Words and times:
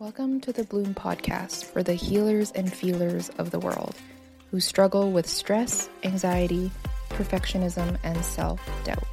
Welcome 0.00 0.40
to 0.40 0.52
the 0.52 0.64
Bloom 0.64 0.92
Podcast 0.92 1.66
for 1.66 1.84
the 1.84 1.94
healers 1.94 2.50
and 2.50 2.70
feelers 2.70 3.28
of 3.38 3.52
the 3.52 3.60
world 3.60 3.94
who 4.50 4.58
struggle 4.58 5.12
with 5.12 5.28
stress, 5.28 5.88
anxiety, 6.02 6.72
perfectionism, 7.10 7.96
and 8.02 8.24
self 8.24 8.60
doubt. 8.82 9.06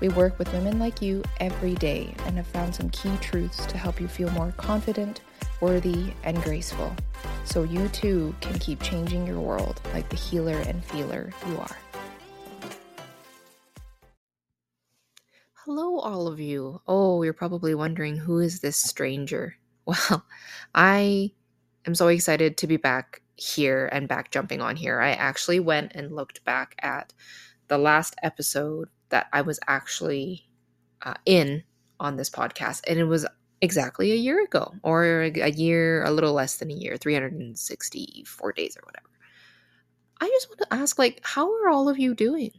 We 0.00 0.08
work 0.08 0.38
with 0.38 0.50
women 0.54 0.78
like 0.78 1.02
you 1.02 1.22
every 1.38 1.74
day 1.74 2.14
and 2.24 2.38
have 2.38 2.46
found 2.46 2.74
some 2.74 2.88
key 2.88 3.14
truths 3.20 3.66
to 3.66 3.76
help 3.76 4.00
you 4.00 4.08
feel 4.08 4.30
more 4.30 4.54
confident, 4.56 5.20
worthy, 5.60 6.14
and 6.24 6.42
graceful 6.42 6.96
so 7.44 7.64
you 7.64 7.86
too 7.88 8.34
can 8.40 8.58
keep 8.58 8.82
changing 8.82 9.26
your 9.26 9.40
world 9.40 9.82
like 9.92 10.08
the 10.08 10.16
healer 10.16 10.56
and 10.56 10.82
feeler 10.82 11.30
you 11.46 11.58
are. 11.58 11.76
Hello, 15.66 15.98
all 15.98 16.26
of 16.26 16.40
you. 16.40 16.80
Oh, 16.88 17.22
you're 17.22 17.34
probably 17.34 17.74
wondering 17.74 18.16
who 18.16 18.38
is 18.38 18.60
this 18.60 18.78
stranger? 18.78 19.56
Well, 19.86 20.26
I 20.74 21.32
am 21.86 21.94
so 21.94 22.08
excited 22.08 22.56
to 22.58 22.66
be 22.66 22.76
back 22.76 23.22
here 23.36 23.88
and 23.92 24.08
back 24.08 24.30
jumping 24.30 24.60
on 24.60 24.76
here. 24.76 25.00
I 25.00 25.10
actually 25.12 25.60
went 25.60 25.92
and 25.94 26.14
looked 26.14 26.44
back 26.44 26.74
at 26.82 27.12
the 27.68 27.78
last 27.78 28.14
episode 28.22 28.88
that 29.10 29.28
I 29.32 29.42
was 29.42 29.60
actually 29.68 30.48
uh, 31.02 31.14
in 31.24 31.62
on 32.00 32.16
this 32.16 32.30
podcast, 32.30 32.82
and 32.88 32.98
it 32.98 33.04
was 33.04 33.26
exactly 33.62 34.12
a 34.12 34.16
year 34.16 34.42
ago, 34.42 34.74
or 34.82 35.22
a 35.22 35.50
year, 35.50 36.04
a 36.04 36.10
little 36.10 36.32
less 36.32 36.56
than 36.58 36.70
a 36.70 36.74
year, 36.74 36.96
364 36.96 38.52
days 38.52 38.76
or 38.76 38.82
whatever. 38.84 39.08
I 40.20 40.28
just 40.28 40.48
want 40.48 40.60
to 40.60 40.74
ask, 40.74 40.98
like, 40.98 41.20
how 41.22 41.50
are 41.52 41.68
all 41.68 41.88
of 41.88 41.98
you 41.98 42.14
doing? 42.14 42.50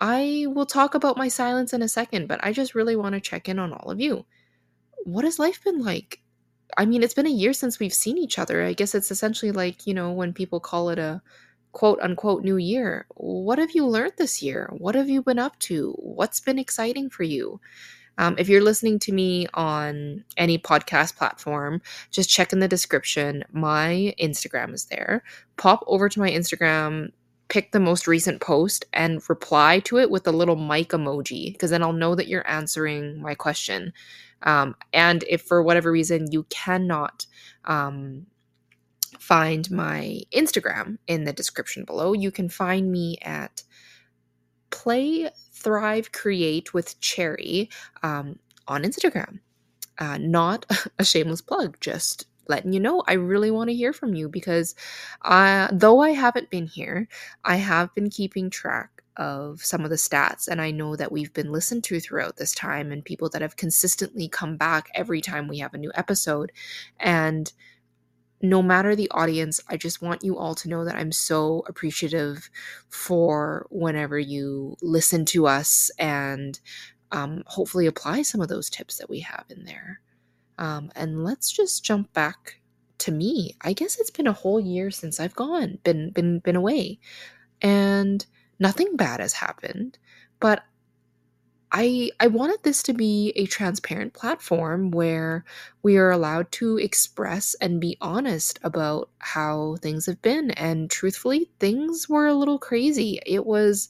I 0.00 0.46
will 0.48 0.66
talk 0.66 0.94
about 0.94 1.18
my 1.18 1.28
silence 1.28 1.72
in 1.72 1.82
a 1.82 1.88
second, 1.88 2.26
but 2.26 2.40
I 2.42 2.52
just 2.52 2.74
really 2.74 2.96
want 2.96 3.14
to 3.14 3.20
check 3.20 3.48
in 3.48 3.58
on 3.58 3.72
all 3.72 3.90
of 3.90 4.00
you. 4.00 4.24
What 5.04 5.24
has 5.24 5.38
life 5.38 5.62
been 5.62 5.82
like? 5.82 6.20
I 6.76 6.86
mean, 6.86 7.02
it's 7.02 7.14
been 7.14 7.26
a 7.26 7.30
year 7.30 7.52
since 7.52 7.78
we've 7.78 7.92
seen 7.94 8.18
each 8.18 8.38
other. 8.38 8.64
I 8.64 8.72
guess 8.72 8.94
it's 8.94 9.10
essentially 9.10 9.52
like, 9.52 9.86
you 9.86 9.94
know, 9.94 10.12
when 10.12 10.32
people 10.32 10.60
call 10.60 10.90
it 10.90 10.98
a 10.98 11.22
quote 11.72 12.00
unquote 12.00 12.44
new 12.44 12.56
year. 12.56 13.06
What 13.14 13.58
have 13.58 13.72
you 13.72 13.86
learned 13.86 14.14
this 14.16 14.42
year? 14.42 14.70
What 14.76 14.94
have 14.94 15.08
you 15.08 15.22
been 15.22 15.38
up 15.38 15.58
to? 15.60 15.92
What's 15.98 16.40
been 16.40 16.58
exciting 16.58 17.10
for 17.10 17.22
you? 17.22 17.60
Um, 18.18 18.34
if 18.38 18.48
you're 18.48 18.62
listening 18.62 18.98
to 19.00 19.12
me 19.12 19.46
on 19.54 20.24
any 20.36 20.58
podcast 20.58 21.16
platform, 21.16 21.80
just 22.10 22.28
check 22.28 22.52
in 22.52 22.58
the 22.58 22.68
description. 22.68 23.44
My 23.52 24.14
Instagram 24.20 24.74
is 24.74 24.86
there. 24.86 25.22
Pop 25.56 25.84
over 25.86 26.08
to 26.08 26.20
my 26.20 26.30
Instagram, 26.30 27.12
pick 27.50 27.72
the 27.72 27.80
most 27.80 28.06
recent 28.06 28.40
post, 28.40 28.86
and 28.94 29.20
reply 29.28 29.80
to 29.80 29.98
it 29.98 30.10
with 30.10 30.26
a 30.26 30.32
little 30.32 30.56
mic 30.56 30.90
emoji, 30.90 31.52
because 31.52 31.70
then 31.70 31.82
I'll 31.82 31.92
know 31.92 32.14
that 32.14 32.28
you're 32.28 32.48
answering 32.48 33.20
my 33.20 33.34
question. 33.34 33.92
Um, 34.44 34.74
and 34.94 35.22
if 35.28 35.42
for 35.42 35.62
whatever 35.62 35.92
reason 35.92 36.32
you 36.32 36.44
cannot 36.44 37.26
um, 37.66 38.26
find 39.18 39.70
my 39.70 40.20
Instagram 40.32 40.96
in 41.06 41.24
the 41.24 41.32
description 41.32 41.84
below, 41.84 42.14
you 42.14 42.30
can 42.30 42.48
find 42.48 42.90
me 42.90 43.18
at 43.22 43.62
Play 44.70 45.28
Thrive 45.52 46.12
Create 46.12 46.72
with 46.72 46.98
Cherry 47.00 47.68
um, 48.02 48.38
on 48.66 48.84
Instagram. 48.84 49.40
Uh, 49.98 50.16
not 50.18 50.64
a 50.98 51.04
shameless 51.04 51.42
plug, 51.42 51.76
just 51.80 52.26
letting 52.50 52.72
you 52.72 52.80
know 52.80 53.02
I 53.06 53.14
really 53.14 53.50
want 53.50 53.70
to 53.70 53.76
hear 53.76 53.92
from 53.94 54.14
you 54.14 54.28
because 54.28 54.74
though 55.72 56.00
I 56.00 56.10
haven't 56.10 56.50
been 56.50 56.66
here, 56.66 57.08
I 57.44 57.56
have 57.56 57.94
been 57.94 58.10
keeping 58.10 58.50
track 58.50 59.00
of 59.16 59.62
some 59.62 59.84
of 59.84 59.90
the 59.90 59.96
stats. 59.96 60.48
And 60.48 60.60
I 60.60 60.70
know 60.70 60.96
that 60.96 61.12
we've 61.12 61.32
been 61.32 61.52
listened 61.52 61.84
to 61.84 62.00
throughout 62.00 62.36
this 62.36 62.54
time 62.54 62.90
and 62.90 63.04
people 63.04 63.28
that 63.30 63.42
have 63.42 63.56
consistently 63.56 64.28
come 64.28 64.56
back 64.56 64.88
every 64.94 65.20
time 65.20 65.46
we 65.46 65.58
have 65.58 65.74
a 65.74 65.78
new 65.78 65.92
episode. 65.94 66.52
And 66.98 67.52
no 68.40 68.62
matter 68.62 68.96
the 68.96 69.10
audience, 69.10 69.60
I 69.68 69.76
just 69.76 70.00
want 70.00 70.24
you 70.24 70.38
all 70.38 70.54
to 70.54 70.68
know 70.68 70.84
that 70.86 70.96
I'm 70.96 71.12
so 71.12 71.62
appreciative 71.66 72.48
for 72.88 73.66
whenever 73.70 74.18
you 74.18 74.76
listen 74.80 75.26
to 75.26 75.46
us 75.46 75.90
and 75.98 76.58
um, 77.12 77.42
hopefully 77.46 77.86
apply 77.86 78.22
some 78.22 78.40
of 78.40 78.48
those 78.48 78.70
tips 78.70 78.96
that 78.96 79.10
we 79.10 79.20
have 79.20 79.44
in 79.50 79.64
there. 79.64 80.00
Um, 80.60 80.92
and 80.96 81.24
let's 81.24 81.52
just 81.52 81.84
jump 81.84 82.12
back 82.14 82.60
to 83.00 83.12
me. 83.12 83.56
I 83.62 83.74
guess 83.74 84.00
it's 84.00 84.12
been 84.12 84.28
a 84.28 84.34
whole 84.34 84.60
year 84.60 84.92
since 84.92 85.20
I've 85.20 85.36
gone, 85.36 85.78
been 85.84 86.10
been 86.12 86.40
been 86.40 86.56
away, 86.56 87.00
and 87.62 88.24
nothing 88.60 88.96
bad 88.96 89.20
has 89.20 89.34
happened. 89.34 89.98
But 90.40 90.64
I 91.72 92.10
I 92.18 92.26
wanted 92.26 92.62
this 92.62 92.82
to 92.84 92.92
be 92.92 93.32
a 93.36 93.46
transparent 93.46 94.12
platform 94.12 94.90
where 94.90 95.44
we 95.82 95.96
are 95.98 96.10
allowed 96.10 96.50
to 96.52 96.78
express 96.78 97.54
and 97.60 97.80
be 97.80 97.96
honest 98.00 98.58
about 98.64 99.10
how 99.18 99.76
things 99.80 100.06
have 100.06 100.20
been 100.22 100.50
and 100.52 100.90
truthfully 100.90 101.50
things 101.60 102.08
were 102.08 102.26
a 102.26 102.34
little 102.34 102.58
crazy. 102.58 103.20
It 103.24 103.46
was 103.46 103.88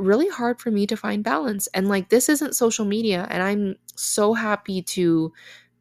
really 0.00 0.28
hard 0.28 0.60
for 0.60 0.70
me 0.70 0.86
to 0.86 0.96
find 0.96 1.22
balance 1.24 1.66
and 1.68 1.88
like 1.88 2.08
this 2.08 2.28
isn't 2.28 2.56
social 2.56 2.84
media 2.84 3.26
and 3.30 3.42
I'm 3.42 3.76
so 3.96 4.34
happy 4.34 4.82
to 4.82 5.32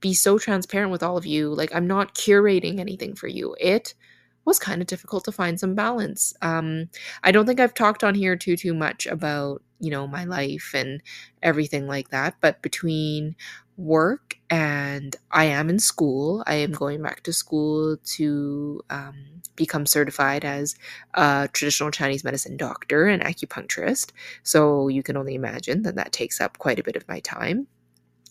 be 0.02 0.14
so 0.14 0.38
transparent 0.38 0.92
with 0.92 1.04
all 1.04 1.18
of 1.18 1.26
you. 1.26 1.54
Like 1.54 1.74
I'm 1.74 1.88
not 1.88 2.16
curating 2.16 2.80
anything 2.80 3.16
for 3.16 3.28
you. 3.28 3.56
It 3.60 3.94
was 4.46 4.60
kind 4.60 4.82
of 4.82 4.88
difficult 4.88 5.26
to 5.26 5.32
find 5.32 5.60
some 5.60 5.76
balance. 5.76 6.34
Um, 6.42 6.90
I 7.24 7.32
don't 7.32 7.46
think 7.46 7.60
I've 7.60 7.74
talked 7.74 8.04
on 8.04 8.16
here 8.16 8.36
too 8.36 8.56
too 8.58 8.74
much 8.74 9.06
about 9.08 9.62
you 9.80 9.92
know 9.92 10.08
my 10.08 10.26
life 10.26 10.72
and 10.74 11.02
everything 11.44 11.88
like 11.88 12.10
that, 12.10 12.36
but 12.42 12.62
between 12.62 13.36
work 13.78 14.36
and 14.50 15.16
I 15.32 15.46
am 15.46 15.70
in 15.70 15.80
school. 15.80 16.44
I 16.46 16.56
am 16.56 16.72
going 16.74 17.02
back 17.02 17.24
to 17.24 17.34
school 17.34 17.98
to 18.16 18.82
um, 18.90 19.16
become 19.56 19.86
certified 19.86 20.44
as 20.44 20.76
a 21.14 21.50
traditional 21.54 21.92
Chinese 21.92 22.24
medicine 22.24 22.58
doctor 22.58 23.08
and 23.08 23.24
acupuncturist. 23.24 24.12
So 24.44 24.90
you 24.90 25.02
can 25.02 25.16
only 25.16 25.36
imagine 25.36 25.84
that 25.84 25.96
that 25.96 26.12
takes 26.12 26.42
up 26.42 26.58
quite 26.58 26.80
a 26.80 26.84
bit 26.84 26.98
of 26.98 27.08
my 27.08 27.20
time 27.22 27.68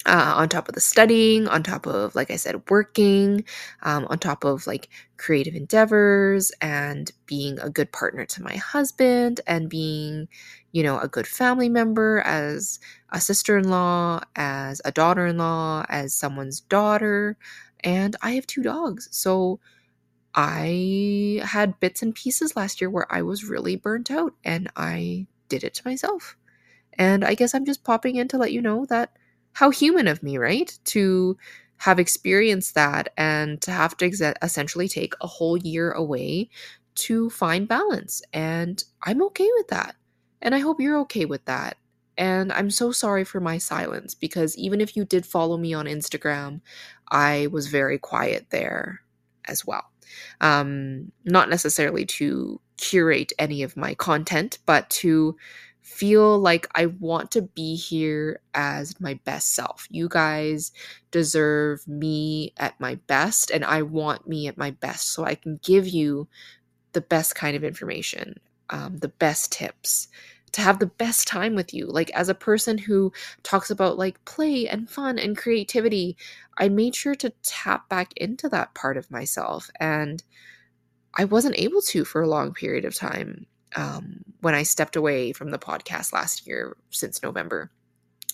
uh, 0.07 0.35
on 0.37 0.49
top 0.49 0.69
of 0.69 0.75
the 0.75 0.81
studying, 0.81 1.49
on 1.49 1.63
top 1.63 1.87
of, 1.87 2.15
like 2.15 2.31
I 2.31 2.37
said, 2.37 2.63
working, 2.71 3.45
um, 3.83 4.07
on 4.09 4.19
top 4.19 4.45
of 4.45 4.67
like 4.67 4.89
creative 5.17 5.55
endeavors 5.55 6.53
and 6.61 7.11
being 7.27 7.59
a 7.61 7.69
good 7.69 7.93
partner 7.93 8.25
to 8.27 8.43
my 8.43 8.57
husband 8.57 9.41
and 9.47 9.69
being, 9.69 10.29
you 10.73 10.83
know, 10.83 10.99
a 10.99 11.09
good 11.09 11.27
family 11.27 11.69
member 11.69 12.21
as 12.21 12.79
a 13.11 13.21
sister 13.21 13.59
in 13.59 13.69
law, 13.71 14.21
as 14.37 14.81
a 14.85 14.93
daughter 14.93 15.27
in 15.27 15.37
law, 15.39 15.85
as 15.89 16.15
someone's 16.15 16.61
daughter. 16.61 17.37
And 17.81 18.17
I 18.23 18.33
have 18.33 18.47
two 18.47 18.63
dogs. 18.63 19.09
So 19.11 19.61
I 20.35 21.41
had 21.45 21.81
bits 21.81 22.03
and 22.03 22.15
pieces 22.15 22.57
last 22.57 22.81
year 22.81 22.91
where 22.91 23.13
I 23.13 23.23
was 23.23 23.45
really 23.45 23.77
burnt 23.77 24.11
out 24.11 24.35
and 24.45 24.71
I 24.77 25.27
did 25.49 25.65
it 25.65 25.75
to 25.75 25.83
myself. 25.89 26.37
And 26.95 27.25
I 27.25 27.35
guess 27.35 27.55
I'm 27.55 27.65
just 27.67 27.85
popping 27.85 28.17
in 28.17 28.29
to 28.29 28.39
let 28.39 28.53
you 28.53 28.63
know 28.63 28.87
that 28.87 29.13
how 29.59 29.71
human 29.71 30.07
of 30.07 30.23
me, 30.23 30.39
right? 30.39 30.79
To 30.85 31.37
have 31.79 31.99
experienced 31.99 32.77
that 32.77 33.13
and 33.17 33.61
to 33.61 33.73
have 33.73 33.97
to 33.97 34.07
ex- 34.07 34.23
essentially 34.41 34.87
take 34.87 35.15
a 35.21 35.27
whole 35.27 35.57
year 35.57 35.91
away 35.91 36.49
to 36.95 37.29
find 37.29 37.67
balance. 37.67 38.23
And 38.33 38.85
I'm 39.03 39.21
okay 39.25 39.49
with 39.57 39.67
that. 39.69 39.97
And 40.41 40.55
I 40.55 40.61
hope 40.61 40.81
you're 40.81 41.01
okay 41.01 41.25
with 41.25 41.45
that. 41.47 41.77
And 42.17 42.53
I'm 42.53 42.71
so 42.71 42.93
sorry 42.93 43.25
for 43.25 43.41
my 43.41 43.59
silence 43.59 44.15
because 44.15 44.57
even 44.57 44.81
if 44.81 44.97
you 44.97 45.05
did 45.05 45.27
follow 45.27 45.57
me 45.57 45.75
on 45.75 45.87
Instagram, 45.87 46.61
I 47.11 47.49
was 47.51 47.67
very 47.67 47.99
quiet 47.99 48.47
there 48.51 49.01
as 49.47 49.67
well. 49.67 49.91
Um, 50.41 51.11
not 51.25 51.51
necessarily 51.51 52.07
to 52.07 52.61
curate 52.77 53.33
any 53.41 53.65
of 53.65 53.77
my 53.77 53.95
content, 53.95 54.61
but 54.67 54.89
to 54.91 55.37
feel 55.89 56.39
like 56.39 56.69
I 56.75 56.87
want 56.87 57.31
to 57.33 57.43
be 57.43 57.75
here 57.75 58.41
as 58.55 59.01
my 59.01 59.15
best 59.25 59.55
self. 59.55 59.87
You 59.91 60.09
guys 60.09 60.71
deserve 61.11 61.87
me 61.89 62.53
at 62.59 62.79
my 62.79 62.97
best, 63.07 63.51
and 63.51 63.65
I 63.65 63.83
want 63.83 64.29
me 64.29 64.47
at 64.49 64.59
my 64.59 64.71
best 64.71 65.09
so 65.09 65.25
I 65.25 65.35
can 65.35 65.59
give 65.63 65.89
you 65.89 66.29
the 66.93 67.01
best 67.01 67.35
kind 67.35 67.57
of 67.57 67.65
information, 67.65 68.39
um, 68.71 68.99
the 68.99 69.09
best 69.09 69.51
tips, 69.51 70.09
to 70.53 70.61
have 70.61 70.79
the 70.79 70.87
best 70.87 71.27
time 71.27 71.55
with 71.55 71.75
you. 71.75 71.87
Like, 71.87 72.11
as 72.11 72.29
a 72.29 72.35
person 72.35 72.79
who 72.79 73.13
talks 73.43 73.71
about 73.71 73.99
like 73.99 74.25
play 74.25 74.69
and 74.69 74.89
fun 74.89 75.19
and 75.19 75.37
creativity, 75.37 76.17
I 76.59 76.69
made 76.69 76.95
sure 76.95 77.15
to 77.17 77.33
tap 77.43 77.89
back 77.89 78.13
into 78.17 78.49
that 78.51 78.75
part 78.75 78.97
of 78.97 79.11
myself. 79.11 79.71
And 79.81 80.23
I 81.17 81.25
wasn't 81.25 81.59
able 81.59 81.83
to 81.83 82.05
for 82.05 82.21
a 82.23 82.29
long 82.29 82.53
period 82.55 82.85
of 82.85 82.95
time 82.95 83.47
um, 83.75 84.25
when 84.41 84.55
I 84.55 84.63
stepped 84.63 84.97
away 84.97 85.33
from 85.33 85.51
the 85.51 85.59
podcast 85.59 86.13
last 86.13 86.47
year 86.47 86.77
since 86.91 87.23
November. 87.23 87.71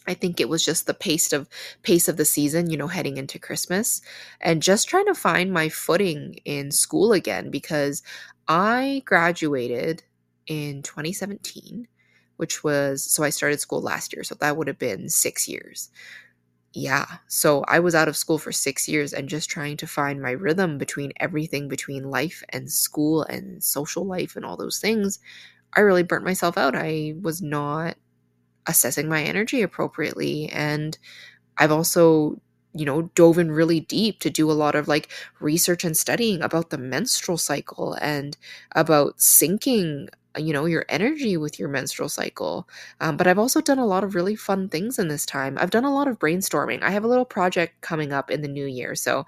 I 0.06 0.14
think 0.14 0.38
it 0.40 0.48
was 0.50 0.64
just 0.64 0.86
the 0.86 0.94
pace 0.94 1.32
of 1.32 1.48
pace 1.82 2.08
of 2.08 2.16
the 2.18 2.26
season, 2.26 2.70
you 2.70 2.76
know, 2.76 2.88
heading 2.88 3.16
into 3.16 3.38
Christmas 3.38 4.02
and 4.40 4.62
just 4.62 4.88
trying 4.88 5.06
to 5.06 5.14
find 5.14 5.52
my 5.52 5.68
footing 5.70 6.36
in 6.44 6.70
school 6.72 7.12
again 7.12 7.50
because 7.50 8.02
I 8.48 9.02
graduated 9.06 10.02
in 10.46 10.82
2017, 10.82 11.88
which 12.36 12.62
was 12.62 13.02
so 13.02 13.24
I 13.24 13.30
started 13.30 13.60
school 13.60 13.80
last 13.80 14.12
year, 14.14 14.24
so 14.24 14.34
that 14.40 14.56
would 14.58 14.68
have 14.68 14.78
been 14.78 15.08
6 15.08 15.48
years. 15.48 15.90
yeah, 16.72 17.06
so 17.28 17.64
I 17.68 17.78
was 17.78 17.94
out 17.94 18.08
of 18.08 18.16
school 18.16 18.38
for 18.38 18.50
six 18.50 18.88
years 18.88 19.12
and 19.12 19.28
just 19.28 19.48
trying 19.48 19.76
to 19.76 19.86
find 19.86 20.20
my 20.20 20.32
rhythm 20.32 20.76
between 20.76 21.12
everything 21.20 21.68
between 21.68 22.10
life 22.10 22.42
and 22.48 22.70
school 22.70 23.22
and 23.22 23.62
social 23.62 24.04
life 24.04 24.34
and 24.34 24.44
all 24.44 24.56
those 24.56 24.80
things. 24.80 25.20
I 25.76 25.80
really 25.80 26.02
burnt 26.02 26.24
myself 26.24 26.56
out. 26.58 26.74
I 26.76 27.14
was 27.20 27.42
not 27.42 27.96
assessing 28.66 29.08
my 29.08 29.22
energy 29.22 29.62
appropriately. 29.62 30.48
And 30.50 30.98
I've 31.58 31.72
also, 31.72 32.40
you 32.74 32.84
know, 32.84 33.02
dove 33.14 33.38
in 33.38 33.52
really 33.52 33.80
deep 33.80 34.20
to 34.20 34.30
do 34.30 34.50
a 34.50 34.54
lot 34.54 34.74
of 34.74 34.88
like 34.88 35.12
research 35.40 35.84
and 35.84 35.96
studying 35.96 36.42
about 36.42 36.70
the 36.70 36.78
menstrual 36.78 37.38
cycle 37.38 37.94
and 38.00 38.36
about 38.74 39.18
syncing 39.18 40.08
you 40.38 40.52
know 40.52 40.66
your 40.66 40.84
energy 40.88 41.36
with 41.36 41.58
your 41.58 41.68
menstrual 41.68 42.08
cycle 42.08 42.68
um, 43.00 43.16
but 43.16 43.26
i've 43.26 43.38
also 43.38 43.60
done 43.60 43.78
a 43.78 43.86
lot 43.86 44.04
of 44.04 44.14
really 44.16 44.36
fun 44.36 44.68
things 44.68 44.98
in 44.98 45.08
this 45.08 45.26
time 45.26 45.56
i've 45.60 45.70
done 45.70 45.84
a 45.84 45.94
lot 45.94 46.08
of 46.08 46.18
brainstorming 46.18 46.82
i 46.82 46.90
have 46.90 47.04
a 47.04 47.08
little 47.08 47.24
project 47.24 47.80
coming 47.82 48.12
up 48.12 48.30
in 48.30 48.42
the 48.42 48.48
new 48.48 48.66
year 48.66 48.94
so 48.96 49.24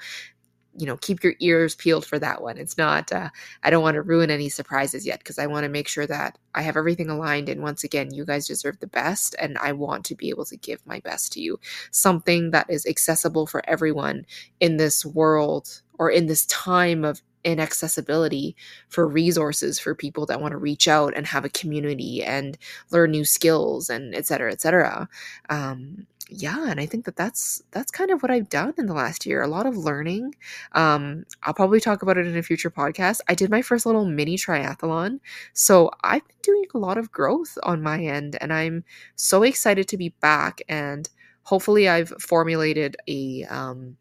you 0.78 0.86
know 0.86 0.96
keep 0.96 1.22
your 1.22 1.34
ears 1.40 1.74
peeled 1.74 2.06
for 2.06 2.18
that 2.18 2.42
one. 2.42 2.58
It's 2.58 2.78
not 2.78 3.12
uh, 3.12 3.30
i 3.62 3.70
don't 3.70 3.82
want 3.82 3.94
to 3.94 4.02
ruin 4.02 4.30
any 4.30 4.48
surprises 4.48 5.06
yet 5.06 5.20
because 5.20 5.38
i 5.38 5.46
want 5.46 5.64
to 5.64 5.68
make 5.70 5.88
sure 5.88 6.06
that 6.06 6.38
i 6.54 6.62
have 6.62 6.76
everything 6.76 7.08
aligned 7.08 7.48
and 7.48 7.62
once 7.62 7.84
again 7.84 8.12
you 8.12 8.24
guys 8.24 8.46
deserve 8.46 8.78
the 8.80 8.86
best 8.86 9.34
and 9.38 9.58
i 9.58 9.72
want 9.72 10.04
to 10.04 10.14
be 10.14 10.28
able 10.28 10.44
to 10.44 10.56
give 10.56 10.86
my 10.86 11.00
best 11.00 11.32
to 11.32 11.40
you. 11.40 11.58
Something 11.90 12.50
that 12.50 12.66
is 12.68 12.86
accessible 12.86 13.46
for 13.46 13.62
everyone 13.68 14.26
in 14.60 14.76
this 14.76 15.04
world 15.04 15.82
or 15.98 16.10
in 16.10 16.26
this 16.26 16.46
time 16.46 17.04
of 17.04 17.22
inaccessibility 17.44 18.56
for 18.88 19.06
resources 19.06 19.78
for 19.78 19.94
people 19.94 20.26
that 20.26 20.40
want 20.40 20.52
to 20.52 20.58
reach 20.58 20.88
out 20.88 21.16
and 21.16 21.26
have 21.26 21.44
a 21.44 21.50
community 21.50 22.22
and 22.24 22.58
learn 22.90 23.12
new 23.12 23.24
skills 23.24 23.88
and 23.88 24.14
et 24.14 24.26
cetera 24.26 24.50
et 24.50 24.60
cetera. 24.60 25.08
Um, 25.48 26.06
yeah 26.28 26.68
and 26.70 26.80
i 26.80 26.86
think 26.86 27.04
that 27.04 27.16
that's 27.16 27.62
that's 27.70 27.90
kind 27.90 28.10
of 28.10 28.22
what 28.22 28.30
i've 28.30 28.48
done 28.48 28.74
in 28.78 28.86
the 28.86 28.94
last 28.94 29.26
year 29.26 29.42
a 29.42 29.48
lot 29.48 29.66
of 29.66 29.76
learning 29.76 30.34
um 30.72 31.24
i'll 31.44 31.54
probably 31.54 31.80
talk 31.80 32.02
about 32.02 32.18
it 32.18 32.26
in 32.26 32.36
a 32.36 32.42
future 32.42 32.70
podcast 32.70 33.20
i 33.28 33.34
did 33.34 33.50
my 33.50 33.62
first 33.62 33.86
little 33.86 34.04
mini 34.04 34.36
triathlon 34.36 35.20
so 35.52 35.90
i've 36.02 36.26
been 36.26 36.36
doing 36.42 36.64
a 36.74 36.78
lot 36.78 36.98
of 36.98 37.12
growth 37.12 37.56
on 37.62 37.82
my 37.82 38.02
end 38.02 38.36
and 38.40 38.52
i'm 38.52 38.82
so 39.14 39.42
excited 39.42 39.86
to 39.86 39.96
be 39.96 40.08
back 40.20 40.60
and 40.68 41.08
hopefully 41.44 41.88
i've 41.88 42.12
formulated 42.20 42.96
a 43.08 43.44
um 43.44 43.96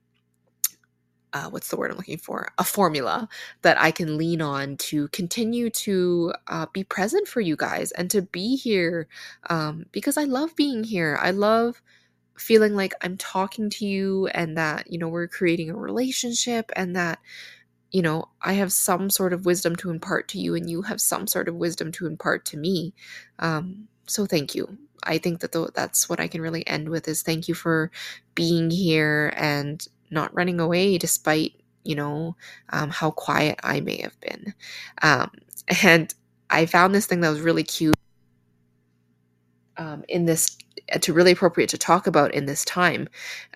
uh, 1.33 1.49
what's 1.49 1.67
the 1.67 1.75
word 1.75 1.91
I'm 1.91 1.97
looking 1.97 2.17
for? 2.17 2.47
A 2.57 2.63
formula 2.63 3.27
that 3.61 3.79
I 3.79 3.91
can 3.91 4.17
lean 4.17 4.41
on 4.41 4.77
to 4.77 5.09
continue 5.09 5.69
to 5.71 6.33
uh, 6.47 6.65
be 6.71 6.85
present 6.85 7.27
for 7.27 7.41
you 7.41 7.57
guys 7.57 7.91
and 7.91 8.09
to 8.11 8.21
be 8.21 8.55
here 8.55 9.09
um, 9.49 9.85
because 9.91 10.15
I 10.15 10.23
love 10.23 10.55
being 10.55 10.85
here. 10.85 11.19
I 11.21 11.31
love 11.31 11.81
feeling 12.37 12.75
like 12.75 12.93
I'm 13.01 13.17
talking 13.17 13.69
to 13.71 13.85
you 13.85 14.27
and 14.27 14.57
that, 14.57 14.91
you 14.91 14.97
know, 14.97 15.07
we're 15.07 15.27
creating 15.27 15.69
a 15.69 15.75
relationship 15.75 16.71
and 16.75 16.95
that, 16.95 17.19
you 17.91 18.01
know, 18.01 18.29
I 18.41 18.53
have 18.53 18.71
some 18.71 19.09
sort 19.09 19.33
of 19.33 19.45
wisdom 19.45 19.75
to 19.77 19.89
impart 19.89 20.27
to 20.29 20.39
you 20.39 20.55
and 20.55 20.69
you 20.69 20.81
have 20.83 20.99
some 20.99 21.27
sort 21.27 21.47
of 21.47 21.55
wisdom 21.55 21.91
to 21.93 22.07
impart 22.07 22.45
to 22.45 22.57
me. 22.57 22.93
Um, 23.39 23.87
so 24.07 24.25
thank 24.25 24.53
you. 24.53 24.77
I 25.03 25.17
think 25.17 25.39
that 25.41 25.51
th- 25.51 25.69
that's 25.73 26.09
what 26.09 26.19
I 26.19 26.27
can 26.27 26.41
really 26.41 26.65
end 26.67 26.89
with 26.89 27.07
is 27.07 27.21
thank 27.21 27.47
you 27.47 27.53
for 27.53 27.91
being 28.33 28.69
here 28.69 29.33
and 29.35 29.85
not 30.11 30.33
running 30.33 30.59
away 30.59 30.97
despite 30.97 31.53
you 31.83 31.95
know 31.95 32.35
um, 32.69 32.89
how 32.89 33.11
quiet 33.11 33.59
i 33.63 33.79
may 33.79 34.01
have 34.01 34.19
been 34.19 34.53
um, 35.01 35.31
and 35.83 36.13
i 36.49 36.65
found 36.65 36.93
this 36.93 37.05
thing 37.05 37.21
that 37.21 37.29
was 37.29 37.39
really 37.39 37.63
cute 37.63 37.95
um, 39.77 40.03
in 40.07 40.25
this 40.25 40.57
uh, 40.93 40.99
to 40.99 41.13
really 41.13 41.31
appropriate 41.31 41.69
to 41.69 41.77
talk 41.77 42.07
about 42.07 42.33
in 42.33 42.45
this 42.45 42.65
time 42.65 43.07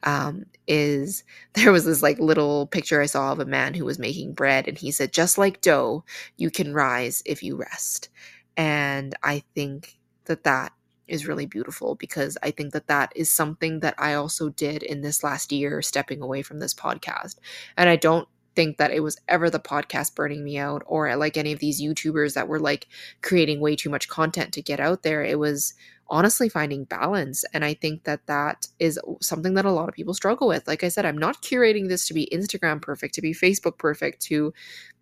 um, 0.03 0.45
is 0.67 1.23
there 1.53 1.71
was 1.71 1.85
this 1.85 2.01
like 2.01 2.19
little 2.19 2.67
picture 2.67 3.01
i 3.01 3.05
saw 3.05 3.31
of 3.31 3.39
a 3.39 3.45
man 3.45 3.73
who 3.73 3.85
was 3.85 3.99
making 3.99 4.33
bread 4.33 4.67
and 4.67 4.77
he 4.77 4.91
said 4.91 5.13
just 5.13 5.37
like 5.37 5.61
dough 5.61 6.03
you 6.37 6.49
can 6.49 6.73
rise 6.73 7.21
if 7.25 7.43
you 7.43 7.55
rest 7.55 8.09
and 8.57 9.15
i 9.23 9.43
think 9.53 9.97
that 10.25 10.43
that 10.43 10.71
is 11.09 11.27
really 11.27 11.45
beautiful 11.45 11.95
because 11.95 12.37
I 12.43 12.51
think 12.51 12.71
that 12.73 12.87
that 12.87 13.11
is 13.15 13.33
something 13.33 13.79
that 13.81 13.95
I 13.97 14.13
also 14.13 14.49
did 14.49 14.83
in 14.83 15.01
this 15.01 15.23
last 15.23 15.51
year, 15.51 15.81
stepping 15.81 16.21
away 16.21 16.43
from 16.43 16.59
this 16.59 16.73
podcast. 16.73 17.37
And 17.75 17.89
I 17.89 17.95
don't 17.95 18.27
think 18.55 18.77
that 18.77 18.91
it 18.91 19.01
was 19.01 19.17
ever 19.27 19.49
the 19.49 19.59
podcast 19.59 20.15
burning 20.15 20.43
me 20.43 20.57
out 20.57 20.83
or 20.85 21.13
like 21.15 21.37
any 21.37 21.51
of 21.51 21.59
these 21.59 21.81
YouTubers 21.81 22.33
that 22.35 22.47
were 22.47 22.59
like 22.59 22.87
creating 23.21 23.59
way 23.59 23.75
too 23.75 23.89
much 23.89 24.07
content 24.07 24.53
to 24.53 24.61
get 24.61 24.79
out 24.79 25.03
there. 25.03 25.23
It 25.23 25.39
was 25.39 25.73
honestly 26.09 26.49
finding 26.49 26.85
balance. 26.85 27.43
And 27.53 27.63
I 27.63 27.73
think 27.73 28.03
that 28.03 28.25
that 28.27 28.67
is 28.79 28.99
something 29.21 29.53
that 29.53 29.65
a 29.65 29.71
lot 29.71 29.89
of 29.89 29.95
people 29.95 30.13
struggle 30.13 30.47
with. 30.47 30.67
Like 30.67 30.83
I 30.83 30.89
said, 30.89 31.05
I'm 31.05 31.17
not 31.17 31.41
curating 31.41 31.87
this 31.87 32.07
to 32.07 32.13
be 32.13 32.29
Instagram 32.33 32.81
perfect, 32.81 33.15
to 33.15 33.21
be 33.21 33.33
Facebook 33.33 33.77
perfect, 33.77 34.21
to, 34.23 34.53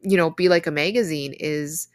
you 0.02 0.18
know, 0.18 0.30
be 0.30 0.50
like 0.50 0.68
a 0.68 0.72
magazine 0.72 1.34
is. 1.40 1.88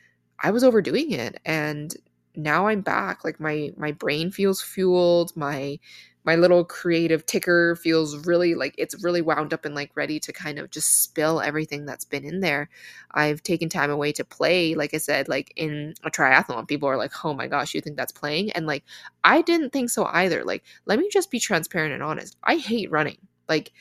I 0.45 0.51
was 0.51 0.65
overdoing 0.65 1.13
it 1.13 1.41
and 1.45 1.95
now 2.37 2.69
I'm 2.69 2.81
back. 2.81 3.25
Like 3.25 3.41
my 3.41 3.73
my 3.77 3.93
brain 3.93 4.31
feels 4.31 4.63
fueled. 4.63 5.37
My 5.37 5.79
my 6.25 6.37
little 6.37 6.65
creative 6.65 7.27
ticker 7.27 7.75
feels 7.77 8.17
really 8.27 8.55
like 8.55 8.75
it's 8.79 9.03
really 9.03 9.21
wound 9.21 9.53
up 9.53 9.65
and 9.65 9.75
like 9.75 9.91
ready 9.97 10.21
to 10.21 10.33
kind 10.33 10.59
of 10.59 10.71
just 10.71 11.03
spill 11.03 11.41
everything 11.41 11.85
that's 11.85 12.05
been 12.05 12.25
in 12.25 12.41
there. 12.41 12.69
I've 13.13 13.43
taken 13.43 13.69
time 13.69 13.91
away 13.91 14.13
to 14.13 14.25
play, 14.25 14.75
like 14.75 14.95
I 14.95 14.99
said, 14.99 15.29
like 15.29 15.53
in 15.57 15.95
a 16.05 16.11
triathlon. 16.11 16.69
People 16.69 16.89
are 16.89 16.97
like, 16.97 17.13
"Oh 17.25 17.35
my 17.35 17.49
gosh, 17.49 17.75
you 17.75 17.81
think 17.81 17.97
that's 17.97 18.13
playing?" 18.13 18.53
And 18.53 18.67
like 18.67 18.85
I 19.25 19.43
didn't 19.43 19.71
think 19.73 19.91
so 19.91 20.05
either. 20.07 20.45
Like 20.45 20.63
let 20.87 20.99
me 20.99 21.09
just 21.13 21.31
be 21.31 21.41
transparent 21.41 21.93
and 21.95 22.03
honest. 22.03 22.37
I 22.45 22.57
hate 22.57 22.91
running. 22.91 23.19
Like 23.49 23.73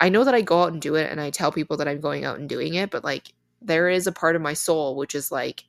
I 0.00 0.08
know 0.08 0.24
that 0.24 0.34
I 0.34 0.42
go 0.42 0.62
out 0.62 0.72
and 0.72 0.82
do 0.82 0.96
it 0.96 1.10
and 1.10 1.20
I 1.20 1.30
tell 1.30 1.52
people 1.52 1.76
that 1.78 1.88
I'm 1.88 2.00
going 2.00 2.24
out 2.24 2.38
and 2.38 2.48
doing 2.48 2.74
it, 2.74 2.90
but 2.90 3.04
like 3.04 3.32
there 3.60 3.88
is 3.88 4.06
a 4.06 4.12
part 4.12 4.34
of 4.36 4.42
my 4.42 4.54
soul 4.54 4.96
which 4.96 5.14
is 5.14 5.30
like 5.32 5.64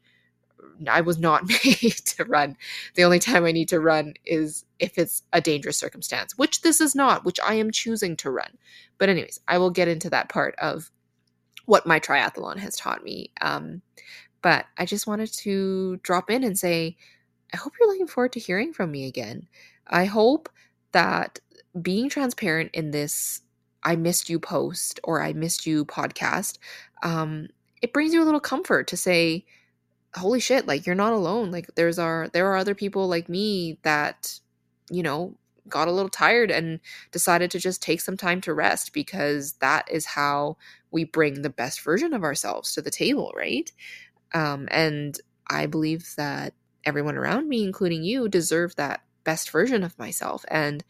I 0.87 1.01
was 1.01 1.17
not 1.17 1.47
made 1.65 1.95
to 2.05 2.25
run. 2.25 2.57
The 2.95 3.03
only 3.03 3.19
time 3.19 3.45
I 3.45 3.51
need 3.51 3.69
to 3.69 3.79
run 3.79 4.13
is 4.25 4.65
if 4.79 4.97
it's 4.97 5.23
a 5.33 5.41
dangerous 5.41 5.77
circumstance, 5.77 6.37
which 6.37 6.61
this 6.61 6.81
is 6.81 6.95
not, 6.95 7.25
which 7.25 7.39
I 7.45 7.55
am 7.55 7.71
choosing 7.71 8.15
to 8.17 8.31
run. 8.31 8.57
But, 8.97 9.09
anyways, 9.09 9.39
I 9.47 9.57
will 9.57 9.71
get 9.71 9.87
into 9.87 10.09
that 10.11 10.29
part 10.29 10.55
of 10.59 10.91
what 11.65 11.87
my 11.87 11.99
triathlon 11.99 12.57
has 12.57 12.75
taught 12.75 13.03
me. 13.03 13.31
Um, 13.41 13.81
but 14.41 14.65
I 14.77 14.85
just 14.85 15.07
wanted 15.07 15.31
to 15.33 15.97
drop 15.97 16.29
in 16.29 16.43
and 16.43 16.57
say, 16.59 16.97
I 17.53 17.57
hope 17.57 17.73
you're 17.79 17.89
looking 17.89 18.07
forward 18.07 18.33
to 18.33 18.39
hearing 18.39 18.73
from 18.73 18.91
me 18.91 19.07
again. 19.07 19.47
I 19.87 20.05
hope 20.05 20.49
that 20.91 21.39
being 21.81 22.09
transparent 22.09 22.71
in 22.73 22.91
this 22.91 23.41
I 23.83 23.95
missed 23.95 24.29
you 24.29 24.39
post 24.39 24.99
or 25.03 25.21
I 25.21 25.33
missed 25.33 25.65
you 25.65 25.85
podcast, 25.85 26.57
um, 27.03 27.47
it 27.81 27.93
brings 27.93 28.13
you 28.13 28.23
a 28.23 28.25
little 28.25 28.39
comfort 28.39 28.87
to 28.87 28.97
say, 28.97 29.45
holy 30.15 30.39
shit 30.39 30.67
like 30.67 30.85
you're 30.85 30.95
not 30.95 31.13
alone. 31.13 31.51
Like 31.51 31.69
there's 31.75 31.99
our 31.99 32.29
there 32.29 32.47
are 32.51 32.57
other 32.57 32.75
people 32.75 33.07
like 33.07 33.29
me 33.29 33.79
that 33.83 34.39
you 34.89 35.03
know 35.03 35.35
got 35.69 35.87
a 35.87 35.91
little 35.91 36.09
tired 36.09 36.51
and 36.51 36.79
decided 37.11 37.49
to 37.51 37.59
just 37.59 37.81
take 37.81 38.01
some 38.01 38.17
time 38.17 38.41
to 38.41 38.53
rest 38.53 38.93
because 38.93 39.53
that 39.53 39.89
is 39.89 40.05
how 40.05 40.57
we 40.91 41.05
bring 41.05 41.41
the 41.41 41.49
best 41.49 41.81
version 41.81 42.13
of 42.13 42.23
ourselves 42.23 42.73
to 42.73 42.81
the 42.81 42.91
table 42.91 43.31
right? 43.35 43.71
Um, 44.33 44.67
and 44.71 45.19
i 45.49 45.65
believe 45.67 46.13
that 46.17 46.53
everyone 46.85 47.17
around 47.17 47.49
me 47.49 47.63
including 47.63 48.03
you 48.03 48.29
deserve 48.29 48.75
that 48.75 49.01
best 49.23 49.49
version 49.51 49.83
of 49.83 49.97
myself. 49.99 50.45
And 50.49 50.83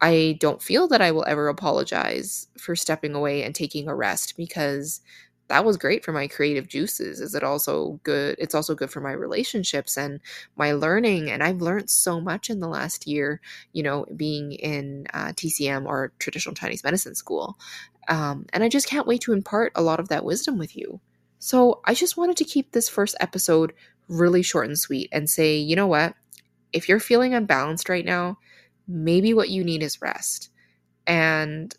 i 0.00 0.36
don't 0.40 0.62
feel 0.62 0.88
that 0.88 1.02
i 1.02 1.10
will 1.12 1.24
ever 1.26 1.48
apologize 1.48 2.48
for 2.58 2.76
stepping 2.76 3.14
away 3.14 3.42
and 3.44 3.54
taking 3.54 3.88
a 3.88 3.94
rest 3.94 4.36
because 4.36 5.00
that 5.48 5.64
was 5.64 5.76
great 5.76 6.04
for 6.04 6.12
my 6.12 6.26
creative 6.28 6.68
juices 6.68 7.20
is 7.20 7.34
it 7.34 7.42
also 7.42 8.00
good 8.02 8.36
it's 8.38 8.54
also 8.54 8.74
good 8.74 8.90
for 8.90 9.00
my 9.00 9.12
relationships 9.12 9.96
and 9.96 10.20
my 10.56 10.72
learning 10.72 11.30
and 11.30 11.42
i've 11.42 11.60
learned 11.60 11.90
so 11.90 12.20
much 12.20 12.50
in 12.50 12.60
the 12.60 12.68
last 12.68 13.06
year 13.06 13.40
you 13.72 13.82
know 13.82 14.06
being 14.16 14.52
in 14.52 15.06
uh, 15.14 15.28
tcm 15.28 15.86
or 15.86 16.12
traditional 16.18 16.54
chinese 16.54 16.84
medicine 16.84 17.14
school 17.14 17.58
um, 18.08 18.46
and 18.52 18.62
i 18.62 18.68
just 18.68 18.88
can't 18.88 19.06
wait 19.06 19.20
to 19.22 19.32
impart 19.32 19.72
a 19.74 19.82
lot 19.82 20.00
of 20.00 20.08
that 20.08 20.24
wisdom 20.24 20.58
with 20.58 20.76
you. 20.76 21.00
So 21.38 21.80
i 21.84 21.94
just 21.94 22.16
wanted 22.16 22.36
to 22.38 22.44
keep 22.44 22.72
this 22.72 22.88
first 22.88 23.16
episode 23.20 23.72
really 24.08 24.42
short 24.42 24.66
and 24.66 24.78
sweet 24.78 25.08
and 25.12 25.28
say 25.28 25.56
you 25.56 25.76
know 25.76 25.86
what 25.86 26.14
if 26.72 26.88
you're 26.88 27.00
feeling 27.00 27.34
unbalanced 27.34 27.88
right 27.88 28.04
now 28.04 28.38
maybe 28.86 29.34
what 29.34 29.50
you 29.50 29.62
need 29.64 29.82
is 29.82 30.00
rest. 30.02 30.50
And 31.06 31.74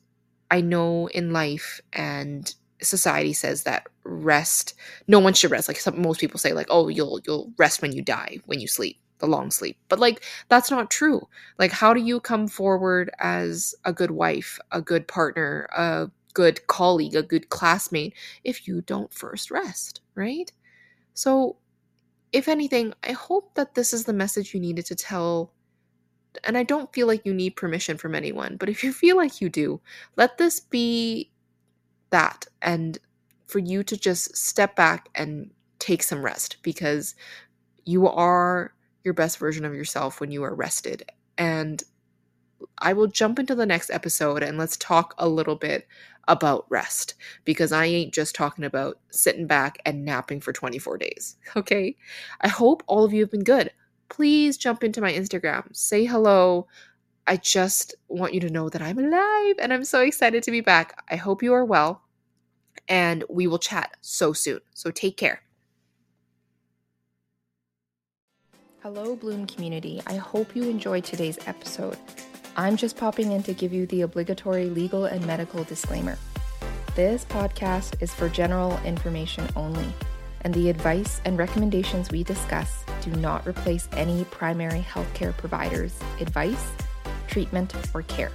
i 0.51 0.61
know 0.61 1.07
in 1.07 1.33
life 1.33 1.81
and 1.93 2.53
society 2.81 3.33
says 3.33 3.63
that 3.63 3.87
rest 4.03 4.73
no 5.07 5.19
one 5.19 5.33
should 5.33 5.51
rest. 5.51 5.67
Like 5.67 5.77
some, 5.79 6.01
most 6.01 6.19
people 6.19 6.39
say 6.39 6.53
like 6.53 6.67
oh 6.69 6.87
you'll 6.87 7.19
you'll 7.25 7.51
rest 7.57 7.81
when 7.81 7.91
you 7.91 8.01
die 8.01 8.39
when 8.45 8.59
you 8.59 8.67
sleep 8.67 8.99
the 9.19 9.27
long 9.27 9.51
sleep. 9.51 9.77
But 9.89 9.99
like 9.99 10.23
that's 10.49 10.71
not 10.71 10.91
true. 10.91 11.27
Like 11.57 11.71
how 11.71 11.93
do 11.93 12.01
you 12.01 12.19
come 12.19 12.47
forward 12.47 13.11
as 13.19 13.75
a 13.85 13.93
good 13.93 14.11
wife 14.11 14.59
a 14.71 14.81
good 14.81 15.07
partner 15.07 15.67
a 15.75 16.09
good 16.33 16.67
colleague 16.67 17.15
a 17.15 17.23
good 17.23 17.49
classmate 17.49 18.13
if 18.43 18.67
you 18.67 18.81
don't 18.81 19.13
first 19.13 19.51
rest 19.51 20.01
right? 20.15 20.51
So 21.13 21.57
if 22.31 22.47
anything 22.47 22.93
i 23.03 23.11
hope 23.11 23.55
that 23.55 23.73
this 23.75 23.93
is 23.93 24.05
the 24.05 24.13
message 24.13 24.53
you 24.53 24.59
needed 24.59 24.85
to 24.85 24.95
tell 24.95 25.51
And 26.43 26.57
I 26.57 26.63
don't 26.63 26.93
feel 26.93 27.07
like 27.07 27.25
you 27.25 27.33
need 27.33 27.55
permission 27.55 27.97
from 27.97 28.15
anyone, 28.15 28.57
but 28.57 28.69
if 28.69 28.83
you 28.83 28.93
feel 28.93 29.17
like 29.17 29.41
you 29.41 29.49
do, 29.49 29.81
let 30.15 30.37
this 30.37 30.59
be 30.59 31.31
that 32.11 32.45
and 32.61 32.97
for 33.47 33.59
you 33.59 33.83
to 33.83 33.97
just 33.97 34.35
step 34.37 34.75
back 34.75 35.09
and 35.15 35.51
take 35.79 36.03
some 36.03 36.23
rest 36.23 36.57
because 36.61 37.15
you 37.85 38.07
are 38.07 38.73
your 39.03 39.13
best 39.13 39.37
version 39.37 39.65
of 39.65 39.73
yourself 39.73 40.19
when 40.19 40.31
you 40.31 40.43
are 40.43 40.53
rested. 40.53 41.03
And 41.37 41.81
I 42.79 42.93
will 42.93 43.07
jump 43.07 43.39
into 43.39 43.55
the 43.55 43.65
next 43.65 43.89
episode 43.89 44.43
and 44.43 44.57
let's 44.57 44.77
talk 44.77 45.13
a 45.17 45.27
little 45.27 45.55
bit 45.55 45.87
about 46.27 46.65
rest 46.69 47.15
because 47.43 47.71
I 47.71 47.85
ain't 47.85 48.13
just 48.13 48.35
talking 48.35 48.63
about 48.63 48.99
sitting 49.09 49.47
back 49.47 49.79
and 49.85 50.05
napping 50.05 50.41
for 50.41 50.53
24 50.53 50.97
days. 50.97 51.37
Okay. 51.55 51.95
I 52.41 52.47
hope 52.47 52.83
all 52.87 53.03
of 53.03 53.13
you 53.13 53.21
have 53.21 53.31
been 53.31 53.43
good. 53.43 53.71
Please 54.09 54.57
jump 54.57 54.83
into 54.83 55.01
my 55.01 55.11
Instagram, 55.11 55.75
say 55.75 56.05
hello. 56.05 56.67
I 57.29 57.37
just 57.37 57.93
want 58.07 58.33
you 58.33 58.39
to 58.39 58.49
know 58.49 58.69
that 58.69 58.81
I'm 58.81 58.97
alive 58.97 59.55
and 59.59 59.71
I'm 59.71 59.83
so 59.83 60.01
excited 60.01 60.41
to 60.41 60.51
be 60.51 60.61
back. 60.61 60.99
I 61.11 61.15
hope 61.15 61.43
you 61.43 61.53
are 61.53 61.63
well 61.63 62.01
and 62.87 63.23
we 63.29 63.45
will 63.45 63.59
chat 63.59 63.97
so 64.01 64.33
soon. 64.33 64.61
So 64.73 64.89
take 64.89 65.15
care. 65.15 65.43
Hello, 68.81 69.15
Bloom 69.15 69.45
community. 69.45 70.01
I 70.07 70.15
hope 70.15 70.55
you 70.55 70.63
enjoyed 70.63 71.03
today's 71.03 71.37
episode. 71.45 71.97
I'm 72.57 72.75
just 72.75 72.97
popping 72.97 73.31
in 73.31 73.43
to 73.43 73.53
give 73.53 73.73
you 73.73 73.85
the 73.85 74.01
obligatory 74.01 74.65
legal 74.65 75.05
and 75.05 75.23
medical 75.27 75.63
disclaimer. 75.63 76.17
This 76.95 77.25
podcast 77.25 78.01
is 78.01 78.11
for 78.11 78.27
general 78.27 78.79
information 78.83 79.47
only, 79.55 79.93
and 80.41 80.51
the 80.55 80.71
advice 80.71 81.21
and 81.25 81.37
recommendations 81.37 82.09
we 82.09 82.23
discuss 82.23 82.83
do 83.03 83.11
not 83.11 83.45
replace 83.47 83.87
any 83.91 84.23
primary 84.25 84.81
healthcare 84.81 85.37
provider's 85.37 85.93
advice, 86.19 86.71
treatment, 87.29 87.73
or 87.93 88.01
care. 88.03 88.31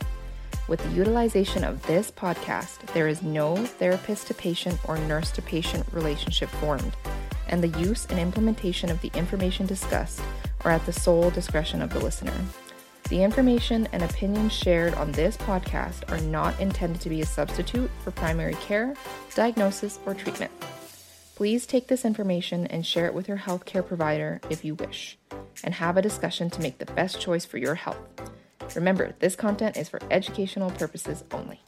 With 0.67 0.83
the 0.83 0.97
utilization 0.97 1.63
of 1.63 1.87
this 1.87 2.11
podcast, 2.11 2.79
there 2.95 3.09
is 3.09 3.23
no 3.23 3.57
therapist 3.57 4.29
to 4.29 4.35
patient 4.35 4.79
or 4.89 4.97
nurse 4.97 5.31
to 5.33 5.43
patient 5.43 5.85
relationship 5.93 6.49
formed, 6.49 6.97
and 7.49 7.63
the 7.63 7.79
use 7.81 8.07
and 8.07 8.19
implementation 8.19 8.91
of 8.91 9.01
the 9.03 9.11
information 9.15 9.67
discussed 9.67 10.23
are 10.65 10.71
at 10.71 10.87
the 10.87 10.93
sole 10.93 11.31
discretion 11.31 11.83
of 11.83 11.93
the 11.93 12.01
listener. 12.01 12.33
The 13.11 13.23
information 13.23 13.87
and 13.93 14.03
opinions 14.03 14.55
shared 14.55 14.95
on 14.95 15.13
this 15.13 15.37
podcast 15.37 16.11
are 16.11 16.21
not 16.23 16.59
intended 16.59 17.03
to 17.03 17.11
be 17.11 17.21
a 17.21 17.27
substitute 17.27 17.91
for 18.03 18.11
primary 18.13 18.55
care, 18.55 18.95
diagnosis, 19.35 19.99
or 20.07 20.15
treatment. 20.15 20.51
Please 21.35 21.67
take 21.67 21.89
this 21.89 22.07
information 22.07 22.67
and 22.69 22.87
share 22.87 23.07
it 23.07 23.13
with 23.13 23.29
your 23.29 23.39
healthcare 23.39 23.87
provider 23.87 24.41
if 24.49 24.65
you 24.65 24.75
wish, 24.77 25.19
and 25.63 25.75
have 25.75 25.99
a 25.99 26.03
discussion 26.03 26.49
to 26.49 26.63
make 26.63 26.79
the 26.79 26.87
best 26.87 27.21
choice 27.21 27.45
for 27.45 27.59
your 27.59 27.75
health. 27.75 28.14
Remember, 28.75 29.15
this 29.19 29.37
content 29.37 29.77
is 29.77 29.89
for 29.89 30.01
educational 30.11 30.71
purposes 30.71 31.25
only. 31.33 31.64